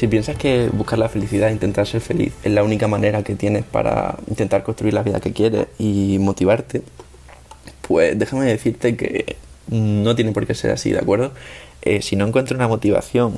[0.00, 3.66] Si piensas que buscar la felicidad, intentar ser feliz, es la única manera que tienes
[3.66, 6.80] para intentar construir la vida que quieres y motivarte,
[7.86, 9.36] pues déjame decirte que
[9.68, 11.32] no tiene por qué ser así, ¿de acuerdo?
[11.82, 13.36] Eh, si no encuentras una motivación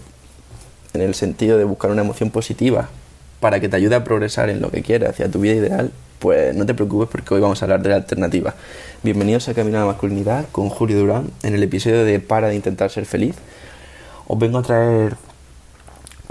[0.94, 2.90] en el sentido de buscar una emoción positiva
[3.40, 5.90] para que te ayude a progresar en lo que quieras hacia tu vida ideal,
[6.20, 8.54] pues no te preocupes porque hoy vamos a hablar de la alternativa.
[9.02, 12.54] Bienvenidos a Camino a la Masculinidad con Julio Durán en el episodio de Para de
[12.54, 13.34] intentar ser feliz.
[14.28, 15.16] Os vengo a traer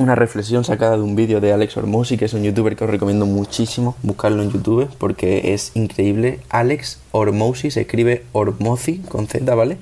[0.01, 2.89] una reflexión sacada de un vídeo de Alex Hormozy, que es un youtuber que os
[2.89, 6.39] recomiendo muchísimo buscarlo en YouTube porque es increíble.
[6.49, 9.77] Alex Hormozy se escribe Hormozy con Z, ¿vale?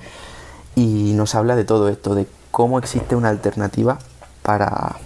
[0.76, 4.00] Y nos habla de todo esto, de cómo existe una alternativa
[4.44, 4.98] para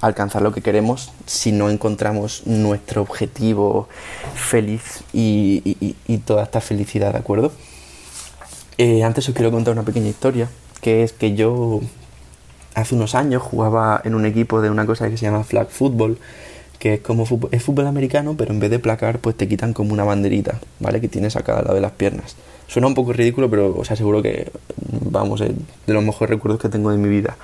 [0.00, 3.88] alcanzar lo que queremos si no encontramos nuestro objetivo
[4.34, 5.94] feliz y,
[6.24, 7.52] toda esta felicidad, ¿de acuerdo?
[8.78, 10.48] Eh, antes os quiero contar una pequeña historia,
[10.80, 11.80] que es que yo
[12.74, 16.18] hace unos años jugaba en un equipo de una cosa que se llama flag football,
[16.78, 19.72] que es como fútbol, es fútbol americano, pero en vez de placar, pues te quitan
[19.72, 21.00] como una banderita, ¿vale?
[21.00, 22.36] Que tienes a cada lado de las piernas.
[22.66, 24.50] Suena un poco ridículo, pero os aseguro que,
[25.10, 25.52] vamos, es
[25.86, 27.36] de los mejores recuerdos que tengo de mi vida.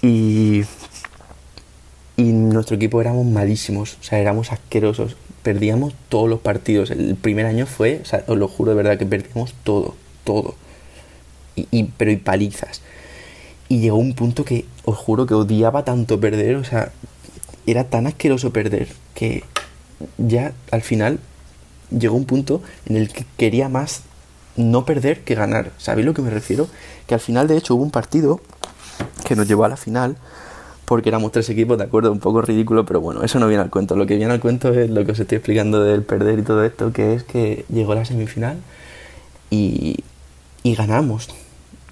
[0.00, 0.62] Y,
[2.16, 5.16] y nuestro equipo éramos malísimos, o sea, éramos asquerosos.
[5.42, 6.90] Perdíamos todos los partidos.
[6.90, 10.54] El primer año fue, o os lo juro de verdad, que perdíamos todo, todo.
[11.54, 12.80] Y, pero y palizas.
[13.72, 16.92] Y llegó un punto que os juro que odiaba tanto perder, o sea,
[17.66, 19.44] era tan asqueroso perder que
[20.18, 21.20] ya al final
[21.88, 24.02] llegó un punto en el que quería más
[24.56, 25.70] no perder que ganar.
[25.78, 26.68] ¿Sabéis lo que me refiero?
[27.06, 28.42] Que al final, de hecho, hubo un partido
[29.26, 30.18] que nos llevó a la final
[30.84, 33.70] porque éramos tres equipos, de acuerdo, un poco ridículo, pero bueno, eso no viene al
[33.70, 33.96] cuento.
[33.96, 36.62] Lo que viene al cuento es lo que os estoy explicando del perder y todo
[36.62, 38.58] esto, que es que llegó la semifinal
[39.48, 40.04] y,
[40.62, 41.30] y ganamos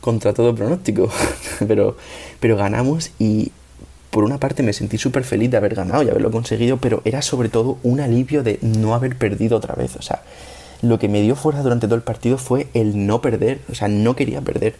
[0.00, 1.10] contra todo pronóstico,
[1.68, 1.96] pero,
[2.40, 3.52] pero ganamos y
[4.10, 7.22] por una parte me sentí súper feliz de haber ganado y haberlo conseguido, pero era
[7.22, 10.22] sobre todo un alivio de no haber perdido otra vez, o sea,
[10.82, 13.88] lo que me dio fuerza durante todo el partido fue el no perder, o sea,
[13.88, 14.74] no quería perder.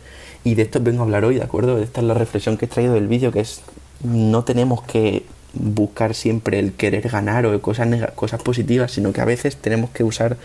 [0.45, 1.79] Y de esto vengo a hablar hoy, ¿de acuerdo?
[1.79, 3.61] Esta es la reflexión que he traído del vídeo, que es
[4.03, 9.27] no tenemos que buscar siempre el querer ganar o cosas, cosas positivas, sino que a
[9.27, 10.39] veces tenemos que usar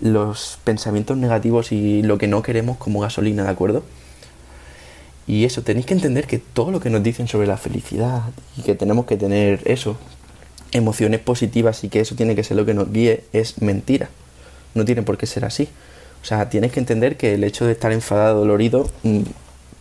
[0.00, 3.82] los pensamientos negativos y lo que no queremos como gasolina, ¿de acuerdo?
[5.26, 8.22] Y eso, tenéis que entender que todo lo que nos dicen sobre la felicidad
[8.58, 9.96] y que tenemos que tener eso,
[10.72, 14.10] emociones positivas y que eso tiene que ser lo que nos guíe, es mentira.
[14.74, 15.68] No tiene por qué ser así.
[16.22, 19.22] O sea, tienes que entender que el hecho de estar enfadado, dolorido, mm,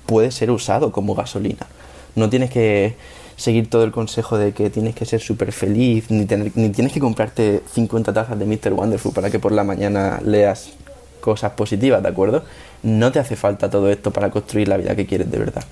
[0.05, 1.67] puede ser usado como gasolina.
[2.15, 2.95] No tienes que
[3.35, 6.93] seguir todo el consejo de que tienes que ser súper feliz, ni, tener, ni tienes
[6.93, 8.73] que comprarte 50 tazas de Mr.
[8.73, 10.69] Wonderful para que por la mañana leas
[11.23, 12.43] cosas positivas, ¿de acuerdo?
[12.83, 15.63] No te hace falta todo esto para construir la vida que quieres de verdad.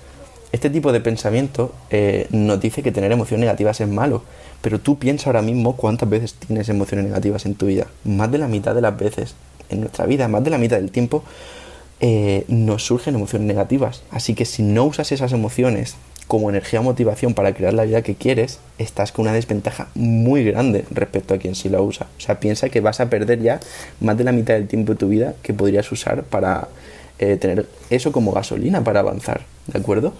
[0.50, 4.22] Este tipo de pensamiento eh, nos dice que tener emociones negativas es malo,
[4.62, 7.86] pero tú piensa ahora mismo cuántas veces tienes emociones negativas en tu vida.
[8.04, 9.34] Más de la mitad de las veces
[9.68, 11.22] en nuestra vida, más de la mitad del tiempo,
[12.00, 14.04] eh, nos surgen emociones negativas.
[14.10, 15.96] Así que si no usas esas emociones
[16.26, 20.44] como energía o motivación para crear la vida que quieres, estás con una desventaja muy
[20.44, 22.06] grande respecto a quien sí la usa.
[22.16, 23.60] O sea, piensa que vas a perder ya
[24.00, 26.68] más de la mitad del tiempo de tu vida que podrías usar para
[27.18, 30.12] eh, tener eso como gasolina para avanzar, ¿de acuerdo?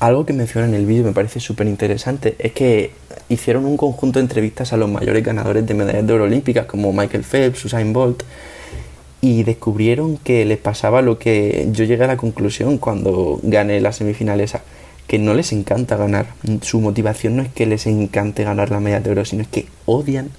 [0.00, 2.90] Algo que menciona en el vídeo me parece súper interesante es que
[3.28, 6.92] hicieron un conjunto de entrevistas a los mayores ganadores de medallas de oro olímpicas como
[6.92, 8.24] Michael Phelps, Usain Bolt,
[9.22, 13.92] y descubrieron que les pasaba lo que yo llegué a la conclusión cuando gané la
[13.92, 14.62] semifinal esa,
[15.06, 16.26] que no les encanta ganar.
[16.60, 19.66] Su motivación no es que les encante ganar la medalla de oro, sino es que
[19.86, 20.30] odian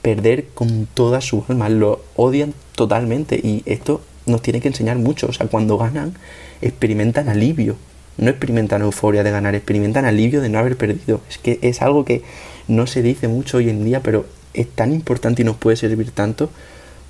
[0.00, 5.26] perder con toda su alma, lo odian totalmente y esto nos tiene que enseñar mucho,
[5.26, 6.14] o sea, cuando ganan
[6.62, 7.76] experimentan alivio,
[8.16, 11.20] no experimentan euforia de ganar, experimentan alivio de no haber perdido.
[11.28, 12.22] Es que es algo que
[12.68, 16.10] no se dice mucho hoy en día, pero es tan importante y nos puede servir
[16.10, 16.46] tanto.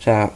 [0.00, 0.33] O sea,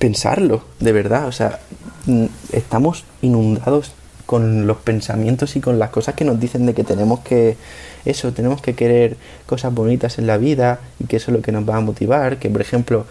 [0.00, 1.28] pensarlo, de verdad.
[1.28, 1.60] O sea,
[2.06, 3.92] mm, estamos inundados
[4.26, 7.56] con los pensamientos y con las cosas que nos dicen de que tenemos que
[8.04, 9.16] eso, tenemos que querer
[9.46, 12.38] cosas bonitas en la vida y que eso es lo que nos va a motivar,
[12.38, 13.06] que por ejemplo,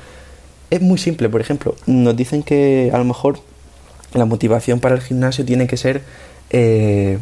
[0.69, 3.39] es muy simple, por ejemplo, nos dicen que a lo mejor
[4.13, 6.01] la motivación para el gimnasio tiene que ser
[6.49, 7.19] eh,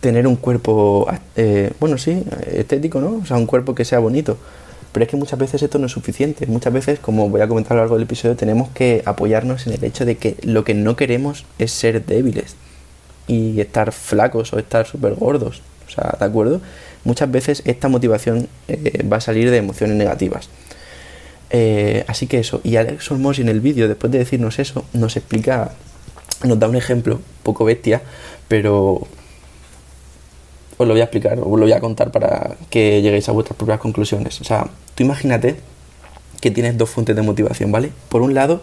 [0.00, 1.06] tener un cuerpo,
[1.36, 3.20] eh, bueno, sí, estético, ¿no?
[3.22, 4.38] O sea, un cuerpo que sea bonito.
[4.92, 6.46] Pero es que muchas veces esto no es suficiente.
[6.46, 9.74] Muchas veces, como voy a comentar a lo largo del episodio, tenemos que apoyarnos en
[9.74, 12.56] el hecho de que lo que no queremos es ser débiles
[13.26, 15.62] y estar flacos o estar súper gordos.
[15.86, 16.60] O sea, ¿de acuerdo?
[17.04, 20.48] Muchas veces esta motivación eh, va a salir de emociones negativas.
[21.50, 22.60] Eh, así que eso.
[22.64, 25.72] Y Alex Olmos en el vídeo, después de decirnos eso, nos explica,
[26.44, 28.02] nos da un ejemplo poco bestia,
[28.48, 29.06] pero
[30.80, 33.54] os lo voy a explicar, os lo voy a contar para que lleguéis a vuestras
[33.54, 34.40] propias conclusiones.
[34.40, 35.56] O sea, tú imagínate
[36.40, 37.92] que tienes dos fuentes de motivación, ¿vale?
[38.08, 38.62] Por un lado,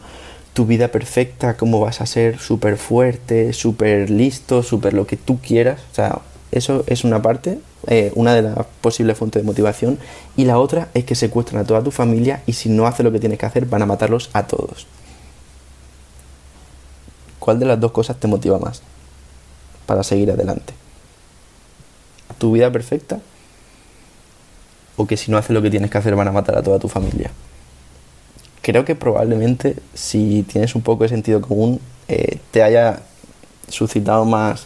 [0.53, 5.37] tu vida perfecta, cómo vas a ser súper fuerte, súper listo, súper lo que tú
[5.39, 5.79] quieras.
[5.91, 6.21] O sea,
[6.51, 9.99] eso es una parte, eh, una de las posibles fuentes de motivación.
[10.35, 13.11] Y la otra es que secuestran a toda tu familia y si no haces lo
[13.11, 14.87] que tienes que hacer van a matarlos a todos.
[17.37, 18.81] ¿Cuál de las dos cosas te motiva más
[19.85, 20.73] para seguir adelante?
[22.37, 23.19] ¿Tu vida perfecta?
[24.95, 26.79] ¿O que si no haces lo que tienes que hacer van a matar a toda
[26.79, 27.31] tu familia?
[28.67, 31.79] creo que probablemente si tienes un poco de sentido común
[32.09, 32.99] eh, te haya
[33.69, 34.65] suscitado más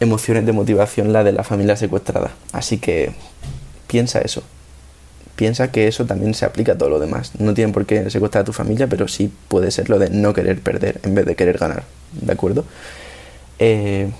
[0.00, 2.30] emociones de motivación la de la familia secuestrada.
[2.52, 3.12] Así que
[3.86, 4.42] piensa eso.
[5.36, 7.32] Piensa que eso también se aplica a todo lo demás.
[7.38, 10.32] No tiene por qué secuestrar a tu familia, pero sí puede ser lo de no
[10.32, 11.84] querer perder en vez de querer ganar.
[12.12, 12.64] ¿De acuerdo?
[13.58, 14.10] Eh,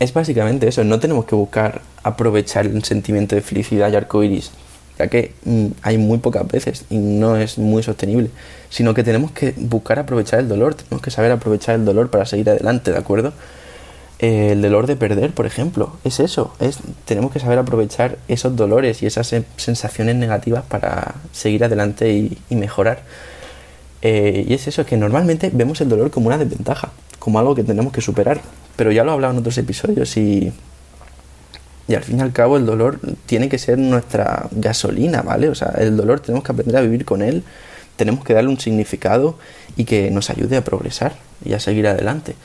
[0.00, 0.82] es básicamente eso.
[0.82, 4.50] No tenemos que buscar aprovechar el sentimiento de felicidad y arcoiris
[5.00, 8.30] ya que mm, hay muy pocas veces y no es muy sostenible,
[8.68, 12.26] sino que tenemos que buscar aprovechar el dolor, tenemos que saber aprovechar el dolor para
[12.26, 13.32] seguir adelante, ¿de acuerdo?
[14.18, 18.54] Eh, el dolor de perder, por ejemplo, es eso, es tenemos que saber aprovechar esos
[18.54, 23.02] dolores y esas sensaciones negativas para seguir adelante y, mejorar.
[24.02, 27.62] Eh, y es eso, que normalmente vemos el dolor como una desventaja, como algo que
[27.62, 28.40] tenemos que superar,
[28.74, 30.52] pero ya lo he hablado en otros episodios y
[31.90, 35.48] y al fin y al cabo el dolor tiene que ser nuestra gasolina, ¿vale?
[35.48, 37.42] O sea, el dolor tenemos que aprender a vivir con él,
[37.96, 39.36] tenemos que darle un significado
[39.76, 42.36] y que nos ayude a progresar y a seguir adelante.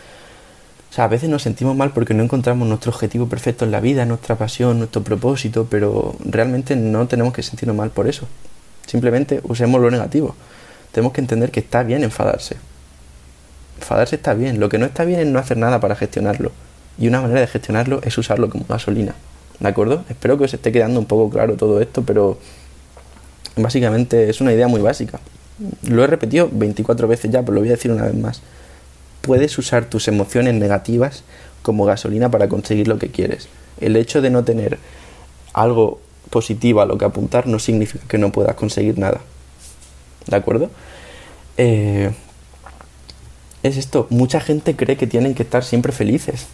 [0.90, 3.82] O sea, a veces nos sentimos mal porque no encontramos nuestro objetivo perfecto en la
[3.82, 8.28] vida, nuestra pasión, nuestro propósito, pero realmente no tenemos que sentirnos mal por eso.
[8.88, 10.36] Simplemente usemos lo negativo.
[10.92, 12.56] Tenemos que entender que está bien enfadarse.
[13.78, 14.60] Enfadarse está bien.
[14.60, 16.52] Lo que no está bien es no hacer nada para gestionarlo.
[16.98, 19.16] Y una manera de gestionarlo es usarlo como gasolina.
[19.60, 20.04] ¿De acuerdo?
[20.10, 22.38] Espero que os esté quedando un poco claro todo esto, pero
[23.56, 25.20] básicamente es una idea muy básica.
[25.88, 28.42] Lo he repetido 24 veces ya, pero lo voy a decir una vez más.
[29.22, 31.24] Puedes usar tus emociones negativas
[31.62, 33.48] como gasolina para conseguir lo que quieres.
[33.80, 34.78] El hecho de no tener
[35.54, 36.00] algo
[36.30, 39.22] positivo a lo que apuntar no significa que no puedas conseguir nada.
[40.28, 40.70] ¿De acuerdo?
[41.58, 42.12] Eh,
[43.68, 46.48] es esto, mucha gente cree que tienen que estar siempre felices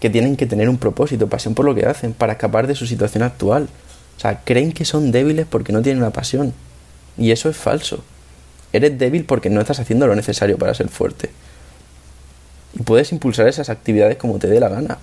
[0.00, 2.86] que tienen que tener un propósito, pasión por lo que hacen, para escapar de su
[2.86, 3.68] situación actual.
[4.16, 6.54] O sea, creen que son débiles porque no tienen una pasión.
[7.18, 8.02] Y eso es falso.
[8.72, 11.30] Eres débil porque no estás haciendo lo necesario para ser fuerte.
[12.72, 14.98] Y puedes impulsar esas actividades como te dé la gana.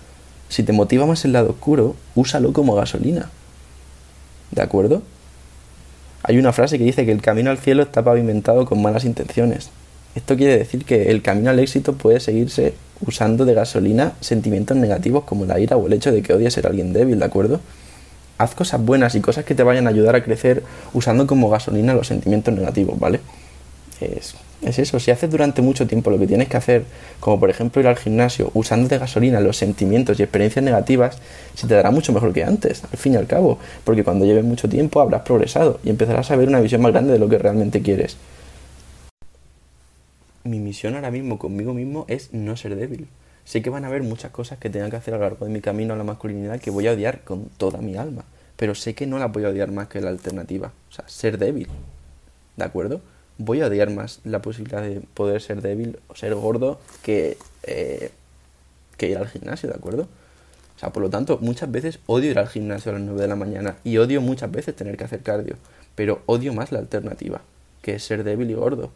[0.50, 3.30] Si te motiva más el lado oscuro, úsalo como gasolina.
[4.52, 5.04] ¿De acuerdo?
[6.24, 9.70] Hay una frase que dice que el camino al cielo está pavimentado con malas intenciones.
[10.18, 12.74] Esto quiere decir que el camino al éxito puede seguirse
[13.06, 16.66] usando de gasolina sentimientos negativos como la ira o el hecho de que odies ser
[16.66, 17.60] alguien débil, ¿de acuerdo?
[18.40, 21.94] Haz cosas buenas y cosas que te vayan a ayudar a crecer usando como gasolina
[21.94, 23.20] los sentimientos negativos, ¿vale?
[24.02, 24.34] Es,
[24.64, 26.86] es eso, si haces durante mucho tiempo lo que tienes que hacer,
[27.20, 31.20] como por ejemplo ir al gimnasio usando de gasolina los sentimientos y experiencias negativas,
[31.54, 34.46] se te dará mucho mejor que antes, al fin y al cabo, porque cuando lleves
[34.46, 37.38] mucho tiempo habrás progresado y empezarás a ver una visión más grande de lo que
[37.38, 38.18] realmente quieres
[40.48, 43.08] mi misión ahora mismo conmigo mismo es no ser débil.
[43.46, 45.52] Sé que van a haber muchas cosas que tenga que hacer a lo largo de
[45.52, 48.26] mi camino a la masculinidad que voy a odiar con toda mi alma,
[48.58, 51.38] pero sé que no la voy a odiar más que la alternativa, o sea, ser
[51.38, 51.70] débil.
[52.58, 53.02] ¿De acuerdo?
[53.38, 58.12] Voy a odiar más la posibilidad de poder ser débil o ser gordo que, eh,
[58.98, 60.10] que ir al gimnasio, ¿de acuerdo?
[60.76, 63.28] O sea, por lo tanto, muchas veces odio ir al gimnasio a las 9 de
[63.28, 65.56] la mañana y odio muchas veces tener que hacer cardio,
[65.96, 67.42] pero odio más la alternativa,
[67.82, 68.92] que es ser débil y gordo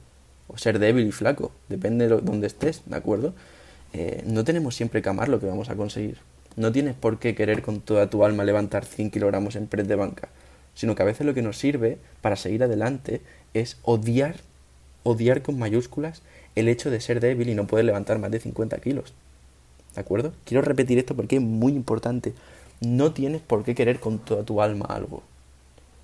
[0.53, 3.33] o ser débil y flaco, depende de donde estés, ¿de acuerdo?
[3.93, 6.17] Eh, no tenemos siempre que amar lo que vamos a conseguir.
[6.55, 9.95] No tienes por qué querer con toda tu alma levantar 100 kilogramos en press de
[9.95, 10.29] banca,
[10.75, 13.21] sino que a veces lo que nos sirve para seguir adelante
[13.53, 14.35] es odiar,
[15.03, 16.21] odiar con mayúsculas
[16.55, 19.13] el hecho de ser débil y no poder levantar más de 50 kilos.
[19.95, 20.33] ¿De acuerdo?
[20.45, 22.33] Quiero repetir esto porque es muy importante.
[22.81, 25.23] No tienes por qué querer con toda tu alma algo,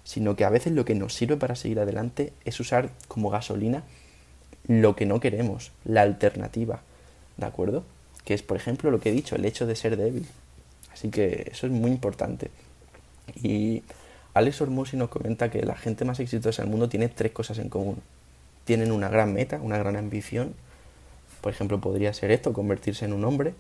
[0.04, 3.84] sino que a veces lo que nos sirve para seguir adelante es usar como gasolina
[4.68, 6.82] lo que no queremos, la alternativa,
[7.38, 7.84] ¿de acuerdo?
[8.26, 10.28] Que es, por ejemplo, lo que he dicho, el hecho de ser débil.
[10.92, 12.52] Así que eso es muy importante.
[13.36, 13.84] Y
[14.34, 17.70] Alex Ormosi nos comenta que la gente más exitosa del mundo tiene tres cosas en
[17.70, 18.02] común.
[18.66, 20.54] Tienen una gran meta, una gran ambición.
[21.42, 23.54] Por ejemplo, podría ser esto, convertirse en un hombre.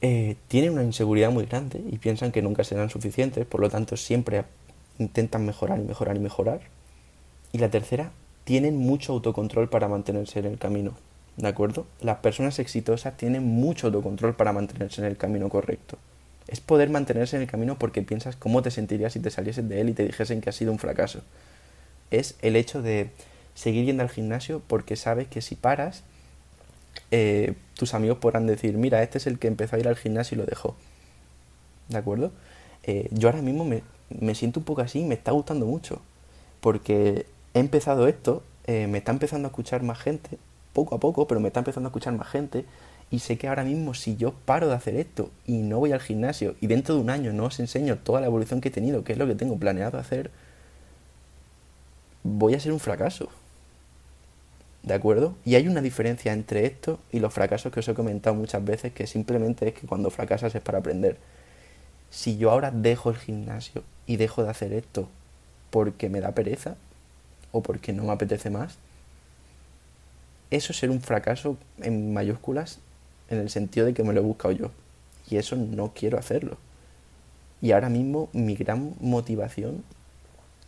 [0.00, 3.96] Eh, tienen una inseguridad muy grande y piensan que nunca serán suficientes, por lo tanto
[3.96, 4.44] siempre
[4.98, 6.60] intentan mejorar y mejorar y mejorar.
[7.52, 8.10] Y la tercera,
[8.44, 10.94] tienen mucho autocontrol para mantenerse en el camino.
[11.36, 11.86] ¿De acuerdo?
[12.00, 15.98] Las personas exitosas tienen mucho autocontrol para mantenerse en el camino correcto.
[16.46, 19.80] Es poder mantenerse en el camino porque piensas cómo te sentirías si te salieses de
[19.80, 21.22] él y te dijesen que ha sido un fracaso.
[22.10, 23.10] Es el hecho de
[23.54, 26.04] seguir yendo al gimnasio porque sabes que si paras,
[27.10, 30.36] eh, tus amigos podrán decir, mira, este es el que empezó a ir al gimnasio
[30.36, 30.76] y lo dejó.
[31.88, 32.30] ¿De acuerdo?
[32.84, 36.00] Eh, yo ahora mismo me, me, siento un poco así y me está gustando mucho.
[36.60, 40.38] Porque he empezado esto, eh, me está empezando a escuchar más gente,
[40.72, 42.64] poco a poco, pero me está empezando a escuchar más gente.
[43.10, 46.00] Y sé que ahora mismo si yo paro de hacer esto y no voy al
[46.00, 49.04] gimnasio y dentro de un año no os enseño toda la evolución que he tenido,
[49.04, 50.30] que es lo que tengo planeado hacer,
[52.24, 53.28] voy a ser un fracaso.
[54.82, 55.34] ¿De acuerdo?
[55.44, 58.92] Y hay una diferencia entre esto y los fracasos que os he comentado muchas veces,
[58.92, 61.16] que simplemente es que cuando fracasas es para aprender.
[62.10, 65.08] Si yo ahora dejo el gimnasio y dejo de hacer esto
[65.70, 66.76] porque me da pereza
[67.54, 68.76] o porque no me apetece más,
[70.50, 72.80] eso es ser un fracaso en mayúsculas
[73.30, 74.70] en el sentido de que me lo he buscado yo.
[75.30, 76.58] Y eso no quiero hacerlo.
[77.62, 79.84] Y ahora mismo mi gran motivación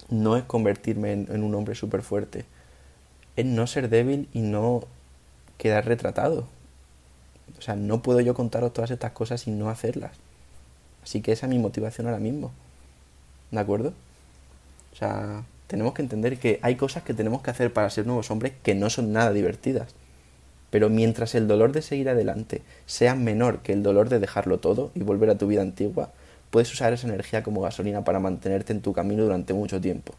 [0.09, 2.45] no es convertirme en, un hombre súper fuerte
[3.35, 4.85] es no ser débil y no
[5.59, 6.47] quedar retratado.
[7.59, 10.13] O sea, no puedo yo contaros todas estas cosas y no hacerlas.
[11.03, 12.53] Así que esa es mi motivación ahora mismo.
[13.51, 13.93] ¿De acuerdo?
[14.93, 18.31] O sea, tenemos que entender que hay cosas que tenemos que hacer para ser nuevos
[18.31, 19.95] hombres que no son nada divertidas.
[20.71, 24.91] Pero mientras el dolor de seguir adelante sea menor que el dolor de dejarlo todo
[24.95, 26.13] y volver a tu vida antigua,
[26.51, 30.15] puedes usar esa energía como gasolina para mantenerte en tu camino durante mucho tiempo.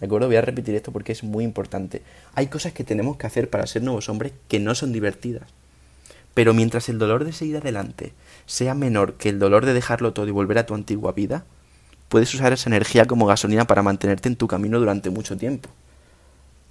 [0.00, 0.26] ¿De acuerdo?
[0.26, 2.02] Voy a repetir esto porque es muy importante.
[2.34, 5.48] Hay cosas que tenemos que hacer para ser nuevos hombres que no son divertidas.
[6.34, 8.12] Pero mientras el dolor de seguir adelante
[8.44, 11.44] sea menor que el dolor de dejarlo todo y volver a tu antigua vida,
[12.08, 15.68] puedes usar esa energía como gasolina para mantenerte en tu camino durante mucho tiempo.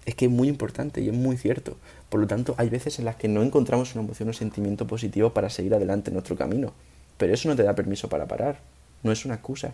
[0.06, 1.78] Es que es muy importante y es muy cierto.
[2.10, 5.34] Por lo tanto, hay veces en las que no encontramos una emoción o sentimiento positivo
[5.34, 6.74] para seguir adelante en nuestro camino.
[7.18, 8.60] Pero eso no te da permiso para parar.
[9.04, 9.74] No es una excusa.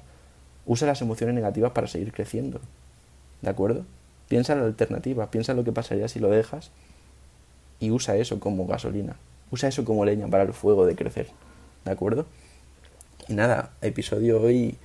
[0.66, 2.62] Usa las emociones negativas para seguir creciendo.
[3.42, 3.86] ¿De acuerdo?
[4.30, 6.72] Piensa en la alternativa, piensa en lo que pasaría si lo dejas
[7.82, 9.18] y usa eso como gasolina.
[9.50, 11.28] Usa eso como leña para el fuego de crecer.
[11.84, 12.26] ¿De acuerdo?
[13.28, 14.78] Y nada, episodio hoy.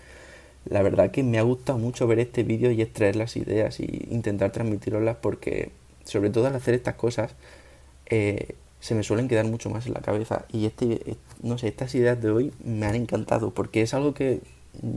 [0.68, 4.08] La verdad que me ha gustado mucho ver este vídeo y extraer las ideas y
[4.10, 5.70] intentar transmitiroslas porque,
[6.04, 7.34] sobre todo al hacer estas cosas,
[8.06, 10.44] eh, se me suelen quedar mucho más en la cabeza.
[10.52, 14.40] Y este, no sé, estas ideas de hoy me han encantado porque es algo que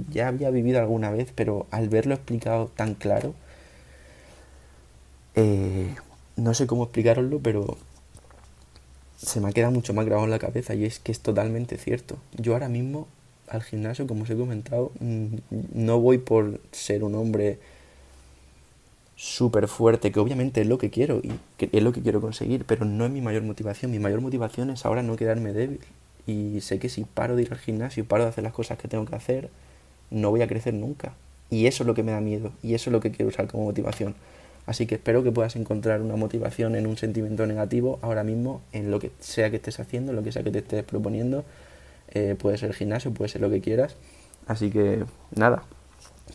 [0.09, 3.33] ya había vivido alguna vez, pero al verlo explicado tan claro,
[5.35, 5.95] eh,
[6.35, 7.77] no sé cómo explicaroslo, pero
[9.17, 11.77] se me ha quedado mucho más grabado en la cabeza y es que es totalmente
[11.77, 12.17] cierto.
[12.37, 13.07] Yo ahora mismo
[13.49, 15.35] al gimnasio, como os he comentado, mm,
[15.73, 17.59] no voy por ser un hombre
[19.15, 22.85] súper fuerte, que obviamente es lo que quiero y es lo que quiero conseguir, pero
[22.85, 23.91] no es mi mayor motivación.
[23.91, 25.81] Mi mayor motivación es ahora no quedarme débil.
[26.25, 28.87] Y sé que si paro de ir al gimnasio, paro de hacer las cosas que
[28.87, 29.49] tengo que hacer,
[30.09, 31.13] no voy a crecer nunca.
[31.49, 33.47] Y eso es lo que me da miedo y eso es lo que quiero usar
[33.47, 34.15] como motivación.
[34.65, 38.91] Así que espero que puedas encontrar una motivación en un sentimiento negativo ahora mismo, en
[38.91, 41.43] lo que sea que estés haciendo, en lo que sea que te estés proponiendo.
[42.09, 43.95] Eh, puede ser gimnasio, puede ser lo que quieras.
[44.47, 45.03] Así que
[45.35, 45.63] nada,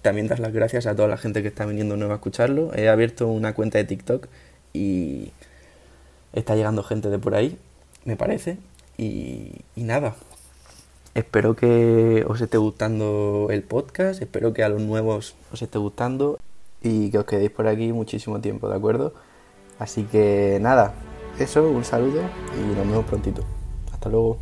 [0.02, 2.72] también das las gracias a toda la gente que está viniendo nueva a escucharlo.
[2.74, 4.28] He abierto una cuenta de TikTok
[4.72, 5.32] y
[6.32, 7.58] está llegando gente de por ahí,
[8.04, 8.58] me parece.
[8.96, 10.14] Y, y nada,
[11.14, 16.38] espero que os esté gustando el podcast, espero que a los nuevos os esté gustando
[16.82, 19.14] y que os quedéis por aquí muchísimo tiempo, ¿de acuerdo?
[19.78, 20.94] Así que nada,
[21.38, 22.20] eso, un saludo
[22.56, 23.44] y nos vemos prontito.
[23.92, 24.38] Hasta luego.